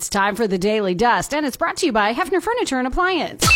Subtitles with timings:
[0.00, 2.86] It's time for the Daily Dust, and it's brought to you by Hefner Furniture and
[2.86, 3.46] Appliance.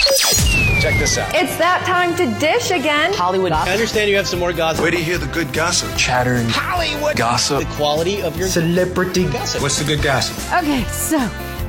[0.83, 1.35] Check this out.
[1.35, 3.15] It's that time to dish again.
[3.15, 3.53] Hollywood.
[3.53, 4.83] I understand you have some more gossip.
[4.83, 5.97] Where do you hear the good gossip?
[5.97, 7.61] Chatter and Hollywood gossip.
[7.61, 9.63] The quality of your Celebrity gossip.
[9.63, 10.37] What's the good gossip?
[10.53, 11.17] Okay, so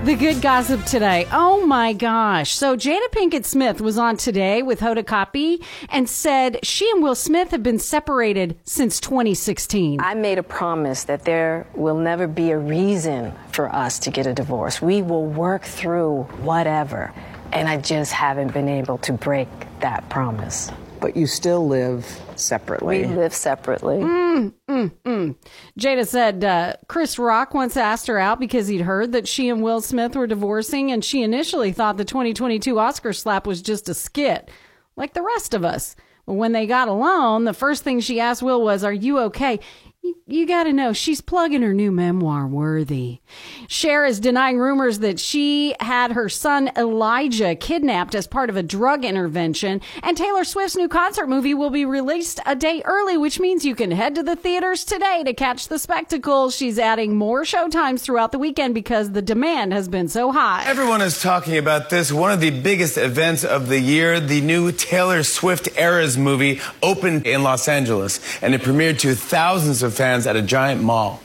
[0.06, 1.28] the good gossip today.
[1.32, 2.54] Oh my gosh.
[2.54, 7.16] So Jada Pinkett Smith was on today with Hoda Kotb and said she and Will
[7.16, 10.00] Smith have been separated since 2016.
[10.00, 14.28] I made a promise that there will never be a reason for us to get
[14.28, 14.80] a divorce.
[14.80, 17.12] We will work through whatever.
[17.52, 19.48] And I just haven't been able to break
[19.80, 20.70] that promise.
[21.06, 23.02] But you still live separately.
[23.02, 23.98] We live separately.
[23.98, 25.36] Mm, mm, mm.
[25.80, 29.62] Jada said uh, Chris Rock once asked her out because he'd heard that she and
[29.62, 33.94] Will Smith were divorcing, and she initially thought the 2022 Oscar slap was just a
[33.94, 34.50] skit,
[34.96, 35.96] like the rest of us.
[36.26, 39.60] But when they got alone, the first thing she asked Will was, Are you okay?
[40.06, 43.22] You, you gotta know, she's plugging her new memoir, Worthy.
[43.68, 48.62] Cher is denying rumors that she had her son Elijah kidnapped as part of a
[48.62, 53.40] drug intervention, and Taylor Swift's new concert movie will be released a day early, which
[53.40, 56.52] means you can head to the theaters today to catch the spectacle.
[56.52, 60.66] She's adding more showtimes throughout the weekend because the demand has been so high.
[60.68, 62.12] Everyone is talking about this.
[62.12, 67.26] One of the biggest events of the year, the new Taylor Swift Eras movie opened
[67.26, 71.22] in Los Angeles, and it premiered to thousands of fans at a giant mall.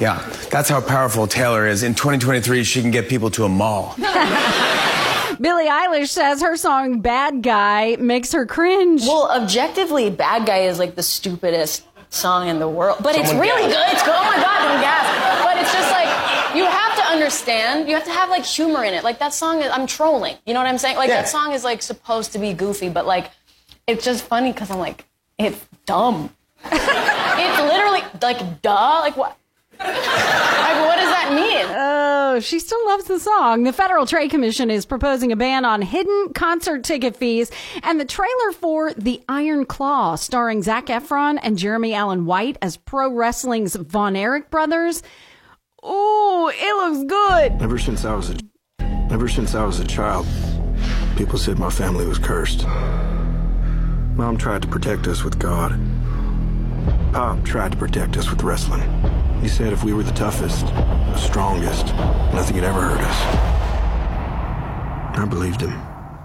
[0.00, 0.18] Yeah,
[0.50, 1.82] that's how powerful Taylor is.
[1.82, 3.94] In 2023, she can get people to a mall.
[5.40, 9.02] Billie Eilish says her song Bad Guy makes her cringe.
[9.02, 12.98] Well, objectively, Bad Guy is like the stupidest song in the world.
[13.02, 13.76] But it's really gasp.
[13.76, 13.92] good.
[13.92, 14.14] It's good.
[14.14, 15.44] Oh my God, don't gasp.
[15.44, 18.94] But it's just like, you have to understand, you have to have like humor in
[18.94, 19.02] it.
[19.02, 20.36] Like that song is, I'm trolling.
[20.46, 20.96] You know what I'm saying?
[20.96, 21.22] Like Yeah.
[21.22, 23.30] that song is like supposed to be goofy, but like,
[23.86, 25.06] it's just funny because I'm like,
[25.38, 26.30] it's dumb.
[26.64, 29.00] It's literally like, duh.
[29.00, 29.36] Like what?
[29.78, 29.88] like
[30.86, 31.66] what does that mean?
[31.76, 33.64] Oh, she still loves the song.
[33.64, 37.50] The Federal Trade Commission is proposing a ban on hidden concert ticket fees,
[37.82, 42.76] and the trailer for The Iron Claw, starring Zac Efron and Jeremy Allen White as
[42.76, 45.02] pro wrestling's Von Erich brothers.
[45.84, 47.60] Ooh, it looks good.
[47.60, 48.36] Ever since I was a
[49.10, 50.26] ever since I was a child,
[51.16, 52.66] people said my family was cursed.
[54.14, 55.78] Mom tried to protect us with God.
[57.12, 58.80] Pop tried to protect us with wrestling.
[59.42, 61.88] He said if we were the toughest, the strongest,
[62.32, 63.16] nothing could ever hurt us.
[65.18, 65.72] I believed him.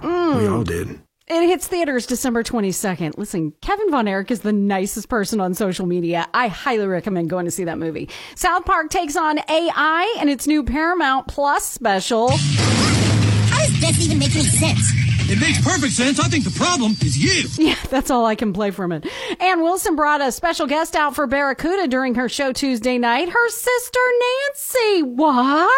[0.01, 0.37] Mm.
[0.37, 1.01] We all did.
[1.27, 3.17] It hits theaters December 22nd.
[3.17, 6.25] Listen, Kevin Von Erich is the nicest person on social media.
[6.33, 8.09] I highly recommend going to see that movie.
[8.35, 12.29] South Park takes on AI and its new Paramount Plus special.
[12.29, 15.06] How does this even make any sense?
[15.29, 16.19] It makes perfect sense.
[16.21, 17.49] I think the problem is you.
[17.67, 19.05] Yeah, that's all I can play from it.
[19.41, 23.27] Ann Wilson brought a special guest out for Barracuda during her show Tuesday night.
[23.27, 25.03] Her sister Nancy.
[25.03, 25.69] What?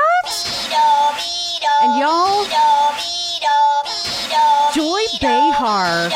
[1.82, 2.46] And y'all,
[4.76, 6.10] Joy Behar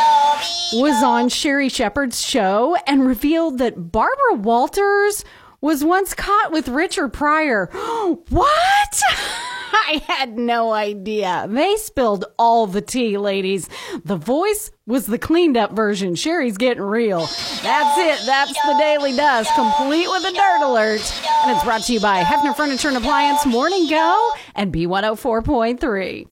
[0.73, 5.25] was on Sherri Shepherd's show and revealed that Barbara Walters
[5.59, 7.69] was once caught with Richard Pryor.
[8.29, 9.01] what?
[9.85, 11.47] I had no idea.
[11.49, 13.69] They spilled all the tea, ladies.
[14.05, 16.13] The voice was the cleaned up version.
[16.13, 17.21] Sherri's getting real.
[17.63, 18.25] That's it.
[18.25, 21.01] That's the Daily Dust, complete with a dirt alert.
[21.43, 26.27] And it's brought to you by Hefner Furniture and Appliance, Morning Go, and B104.3.